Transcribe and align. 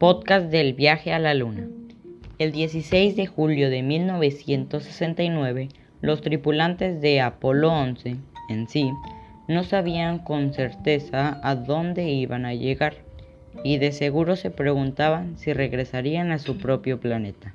Podcast 0.00 0.46
del 0.46 0.72
viaje 0.72 1.12
a 1.12 1.18
la 1.18 1.34
Luna. 1.34 1.68
El 2.38 2.52
16 2.52 3.16
de 3.16 3.26
julio 3.26 3.68
de 3.68 3.82
1969, 3.82 5.68
los 6.00 6.22
tripulantes 6.22 7.02
de 7.02 7.20
Apolo 7.20 7.70
11 7.70 8.16
en 8.48 8.66
sí 8.66 8.90
no 9.46 9.62
sabían 9.62 10.20
con 10.20 10.54
certeza 10.54 11.38
a 11.42 11.54
dónde 11.54 12.08
iban 12.08 12.46
a 12.46 12.54
llegar 12.54 12.94
y 13.62 13.76
de 13.76 13.92
seguro 13.92 14.36
se 14.36 14.50
preguntaban 14.50 15.36
si 15.36 15.52
regresarían 15.52 16.32
a 16.32 16.38
su 16.38 16.56
propio 16.56 16.98
planeta. 16.98 17.52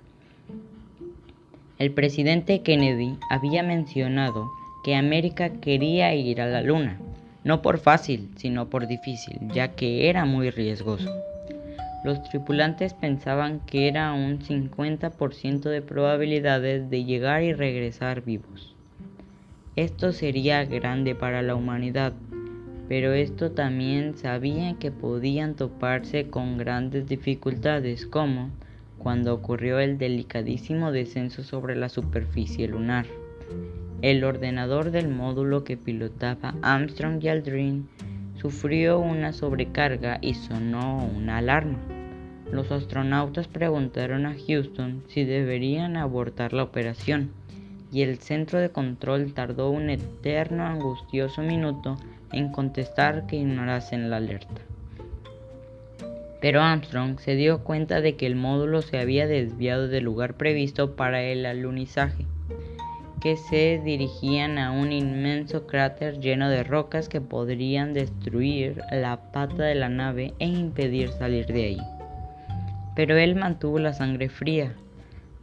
El 1.80 1.94
presidente 1.94 2.62
Kennedy 2.62 3.18
había 3.32 3.64
mencionado 3.64 4.52
que 4.84 4.94
América 4.94 5.50
quería 5.50 6.14
ir 6.14 6.42
a 6.42 6.46
la 6.46 6.62
Luna, 6.62 7.00
no 7.44 7.64
por 7.64 7.80
fácil, 7.80 8.30
sino 8.36 8.70
por 8.70 8.86
difícil, 8.86 9.40
ya 9.52 9.70
que 9.70 10.12
era 10.12 10.26
muy 10.26 10.52
riesgoso. 10.52 11.10
Los 12.04 12.22
tripulantes 12.24 12.94
pensaban 12.94 13.62
que 13.62 13.88
era 13.88 14.14
un 14.14 14.40
50% 14.40 15.70
de 15.70 15.82
probabilidades 15.82 16.90
de 16.90 17.04
llegar 17.04 17.44
y 17.44 17.54
regresar 17.54 18.24
vivos. 18.24 18.76
Esto 19.76 20.12
sería 20.12 20.64
grande 20.66 21.16
para 21.16 21.42
la 21.42 21.56
humanidad, 21.56 22.14
pero 22.88 23.14
esto 23.14 23.52
también 23.52 24.16
sabían 24.16 24.76
que 24.76 24.92
podían 24.92 25.56
toparse 25.56 26.30
con 26.30 26.58
grandes 26.58 27.08
dificultades 27.08 28.06
como 28.06 28.52
cuando 29.00 29.34
ocurrió 29.34 29.80
el 29.80 29.98
delicadísimo 29.98 30.92
descenso 30.92 31.44
sobre 31.44 31.76
la 31.76 31.90
superficie 31.90 32.68
lunar. 32.68 33.06
El 34.02 34.24
ordenador 34.24 34.92
del 34.92 35.10
módulo 35.10 35.64
que 35.64 35.78
pilotaba 35.78 36.56
Armstrong 36.62 37.24
y 37.24 37.28
Aldrin 37.28 37.88
sufrió 38.46 39.00
una 39.00 39.34
sobrecarga 39.34 40.20
y 40.22 40.36
sonó 40.36 41.10
una 41.18 41.40
alarma. 41.40 41.80
Los 42.52 42.72
astronautas 42.72 43.48
preguntaron 43.48 44.28
a 44.28 44.36
Houston 44.36 45.02
si 45.08 45.24
deberían 45.24 45.98
abortar 45.98 46.54
la 46.54 46.62
operación 46.62 47.32
y 47.92 48.04
el 48.04 48.20
centro 48.20 48.60
de 48.60 48.70
control 48.70 49.34
tardó 49.34 49.72
un 49.72 49.90
eterno 49.90 50.64
angustioso 50.64 51.42
minuto 51.42 51.98
en 52.32 52.52
contestar 52.52 53.26
que 53.26 53.38
ignorasen 53.38 54.12
la 54.12 54.18
alerta. 54.18 54.62
Pero 56.40 56.62
Armstrong 56.62 57.18
se 57.18 57.36
dio 57.36 57.64
cuenta 57.64 58.00
de 58.00 58.16
que 58.16 58.28
el 58.28 58.36
módulo 58.36 58.84
se 58.84 59.00
había 59.00 59.26
desviado 59.26 59.88
del 59.88 60.04
lugar 60.04 60.36
previsto 60.36 60.96
para 60.96 61.24
el 61.24 61.48
alunizaje, 61.48 62.28
que 63.22 63.38
se 63.38 63.82
dirigían 63.84 64.58
a 64.58 64.72
un 64.72 64.92
inmenso 64.92 65.68
cráter 65.68 66.20
lleno 66.20 66.50
de 66.50 66.64
rocas 66.64 67.10
que 67.10 67.22
podrían 67.22 67.94
destruir 67.94 68.82
la 68.92 69.32
pata 69.32 69.64
de 69.64 69.76
la 69.76 69.90
nave 69.90 70.34
e 70.40 70.48
impedir 70.48 71.10
salir 71.10 71.46
de 71.48 71.64
ahí 71.66 71.96
pero 72.96 73.18
él 73.18 73.36
mantuvo 73.36 73.78
la 73.78 73.94
sangre 73.94 74.30
fría, 74.30 74.74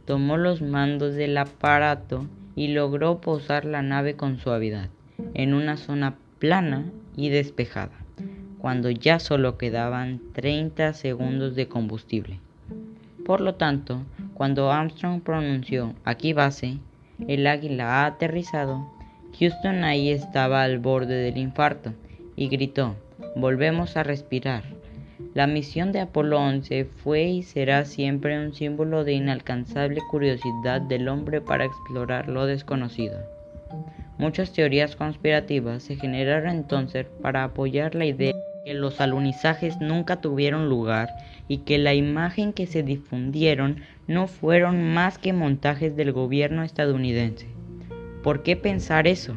tomó 0.05 0.37
los 0.37 0.61
mandos 0.61 1.13
del 1.13 1.37
aparato 1.37 2.25
y 2.55 2.69
logró 2.69 3.21
posar 3.21 3.63
la 3.63 3.81
nave 3.81 4.15
con 4.15 4.39
suavidad 4.39 4.89
en 5.35 5.53
una 5.53 5.77
zona 5.77 6.15
plana 6.39 6.85
y 7.15 7.29
despejada, 7.29 7.93
cuando 8.57 8.89
ya 8.89 9.19
solo 9.19 9.57
quedaban 9.57 10.19
30 10.33 10.93
segundos 10.93 11.55
de 11.55 11.67
combustible. 11.67 12.39
Por 13.23 13.39
lo 13.39 13.55
tanto, 13.55 14.01
cuando 14.33 14.71
Armstrong 14.71 15.21
pronunció 15.21 15.93
aquí 16.03 16.33
base, 16.33 16.79
el 17.27 17.47
águila 17.47 18.01
ha 18.01 18.05
aterrizado, 18.05 18.87
Houston 19.39 19.83
ahí 19.83 20.09
estaba 20.09 20.63
al 20.63 20.79
borde 20.79 21.15
del 21.15 21.37
infarto 21.37 21.93
y 22.35 22.49
gritó, 22.49 22.95
volvemos 23.35 23.97
a 23.97 24.03
respirar. 24.03 24.63
La 25.33 25.47
misión 25.47 25.91
de 25.91 26.01
Apolo 26.01 26.39
11 26.39 26.85
fue 26.85 27.23
y 27.23 27.43
será 27.43 27.85
siempre 27.85 28.37
un 28.37 28.53
símbolo 28.53 29.03
de 29.03 29.13
inalcanzable 29.13 30.01
curiosidad 30.11 30.81
del 30.81 31.07
hombre 31.07 31.41
para 31.41 31.65
explorar 31.65 32.27
lo 32.27 32.45
desconocido. 32.45 33.19
Muchas 34.17 34.53
teorías 34.53 34.95
conspirativas 34.95 35.83
se 35.83 35.95
generaron 35.95 36.51
entonces 36.51 37.07
para 37.21 37.43
apoyar 37.43 37.95
la 37.95 38.05
idea 38.05 38.33
de 38.33 38.52
que 38.63 38.73
los 38.73 39.01
alunizajes 39.01 39.79
nunca 39.79 40.21
tuvieron 40.21 40.69
lugar 40.69 41.09
y 41.47 41.59
que 41.59 41.77
la 41.77 41.93
imagen 41.93 42.53
que 42.53 42.67
se 42.67 42.83
difundieron 42.83 43.81
no 44.07 44.27
fueron 44.27 44.93
más 44.93 45.17
que 45.17 45.33
montajes 45.33 45.95
del 45.95 46.11
gobierno 46.11 46.63
estadounidense. 46.63 47.47
¿Por 48.23 48.43
qué 48.43 48.55
pensar 48.55 49.07
eso? 49.07 49.35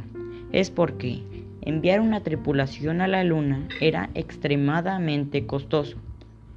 Es 0.53 0.71
porque 0.71 1.23
Enviar 1.67 2.01
una 2.01 2.21
tripulación 2.21 3.01
a 3.01 3.09
la 3.09 3.25
Luna 3.25 3.67
era 3.81 4.09
extremadamente 4.15 5.47
costoso 5.47 5.97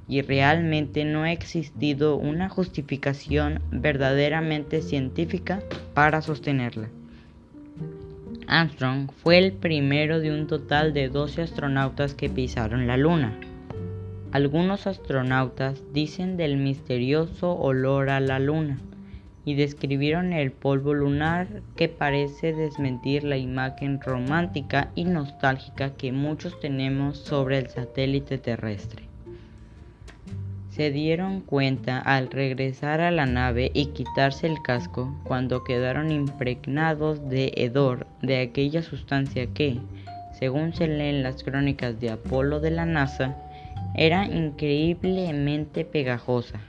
y 0.06 0.22
realmente 0.22 1.04
no 1.04 1.24
ha 1.24 1.32
existido 1.32 2.14
una 2.14 2.48
justificación 2.48 3.60
verdaderamente 3.72 4.82
científica 4.82 5.64
para 5.94 6.22
sostenerla. 6.22 6.90
Armstrong 8.50 9.12
fue 9.22 9.38
el 9.38 9.52
primero 9.52 10.18
de 10.18 10.32
un 10.32 10.48
total 10.48 10.92
de 10.92 11.08
12 11.08 11.42
astronautas 11.42 12.14
que 12.14 12.28
pisaron 12.28 12.88
la 12.88 12.96
Luna. 12.96 13.38
Algunos 14.32 14.88
astronautas 14.88 15.80
dicen 15.92 16.36
del 16.36 16.56
misterioso 16.56 17.56
olor 17.56 18.10
a 18.10 18.18
la 18.18 18.40
Luna 18.40 18.80
y 19.44 19.54
describieron 19.54 20.32
el 20.32 20.50
polvo 20.50 20.94
lunar 20.94 21.62
que 21.76 21.88
parece 21.88 22.52
desmentir 22.52 23.22
la 23.22 23.36
imagen 23.36 24.00
romántica 24.00 24.90
y 24.96 25.04
nostálgica 25.04 25.94
que 25.94 26.10
muchos 26.10 26.58
tenemos 26.58 27.18
sobre 27.18 27.58
el 27.58 27.68
satélite 27.68 28.38
terrestre. 28.38 29.04
Se 30.80 30.90
dieron 30.90 31.42
cuenta 31.42 31.98
al 31.98 32.30
regresar 32.30 33.02
a 33.02 33.10
la 33.10 33.26
nave 33.26 33.70
y 33.74 33.88
quitarse 33.88 34.46
el 34.46 34.62
casco 34.62 35.14
cuando 35.24 35.62
quedaron 35.62 36.10
impregnados 36.10 37.28
de 37.28 37.52
hedor 37.56 38.06
de 38.22 38.40
aquella 38.40 38.80
sustancia 38.80 39.46
que, 39.48 39.78
según 40.32 40.72
se 40.72 40.88
lee 40.88 41.10
en 41.10 41.22
las 41.22 41.44
crónicas 41.44 42.00
de 42.00 42.08
Apolo 42.08 42.60
de 42.60 42.70
la 42.70 42.86
NASA, 42.86 43.36
era 43.94 44.24
increíblemente 44.24 45.84
pegajosa 45.84 46.60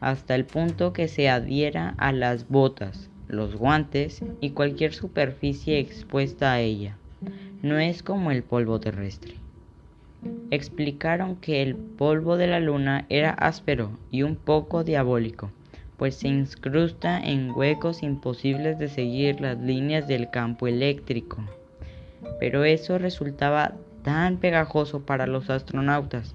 hasta 0.00 0.34
el 0.34 0.44
punto 0.44 0.92
que 0.92 1.06
se 1.06 1.28
adhiera 1.28 1.94
a 1.98 2.10
las 2.10 2.48
botas, 2.48 3.10
los 3.28 3.54
guantes 3.54 4.24
y 4.40 4.50
cualquier 4.50 4.92
superficie 4.92 5.78
expuesta 5.78 6.52
a 6.52 6.58
ella. 6.58 6.96
No 7.62 7.78
es 7.78 8.02
como 8.02 8.32
el 8.32 8.42
polvo 8.42 8.80
terrestre. 8.80 9.43
Explicaron 10.54 11.36
que 11.36 11.62
el 11.62 11.74
polvo 11.74 12.36
de 12.36 12.46
la 12.46 12.60
luna 12.60 13.06
era 13.08 13.30
áspero 13.30 13.90
y 14.10 14.22
un 14.22 14.36
poco 14.36 14.84
diabólico, 14.84 15.50
pues 15.96 16.14
se 16.16 16.28
incrusta 16.28 17.18
en 17.18 17.50
huecos 17.50 18.02
imposibles 18.02 18.78
de 18.78 18.88
seguir 18.88 19.40
las 19.40 19.58
líneas 19.58 20.06
del 20.06 20.30
campo 20.30 20.68
eléctrico. 20.68 21.42
Pero 22.38 22.64
eso 22.64 22.98
resultaba 22.98 23.72
tan 24.02 24.36
pegajoso 24.36 25.00
para 25.00 25.26
los 25.26 25.50
astronautas 25.50 26.34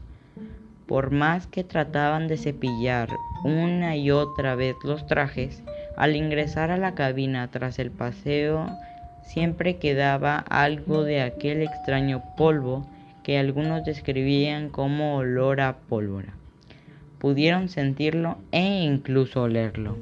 por 0.90 1.12
más 1.12 1.46
que 1.46 1.63
trataban 1.63 2.28
de 2.28 2.35
cepillar 2.35 3.09
una 3.44 3.96
y 3.96 4.09
otra 4.09 4.56
vez 4.56 4.75
los 4.84 5.06
trajes, 5.06 5.62
al 5.96 6.16
ingresar 6.16 6.72
a 6.72 6.78
la 6.78 6.96
cabina 6.96 7.47
tras 7.52 7.78
el 7.78 7.91
paseo 7.91 8.66
siempre 9.22 9.78
quedaba 9.78 10.40
algo 10.50 11.03
de 11.03 11.22
aquel 11.22 11.62
extraño 11.62 12.24
polvo 12.35 12.88
que 13.24 13.38
algunos 13.38 13.85
describían 13.85 14.69
como 14.69 15.18
olor 15.18 15.62
a 15.62 15.78
pólvora. 15.78 16.34
Pudieron 17.19 17.69
sentirlo 17.69 18.40
e 18.52 18.84
incluso 18.84 19.44
olerlo. 19.44 19.96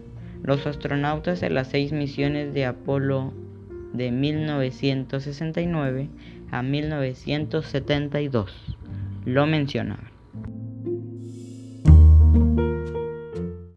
Los 0.43 0.65
astronautas 0.67 1.41
de 1.41 1.49
las 1.49 1.67
seis 1.67 1.91
misiones 1.91 2.53
de 2.53 2.65
Apolo 2.65 3.33
de 3.93 4.11
1969 4.11 6.07
a 6.51 6.61
1972 6.61 8.77
lo 9.25 9.47
mencionaban. 9.47 10.16